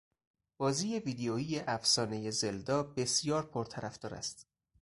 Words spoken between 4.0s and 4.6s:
است.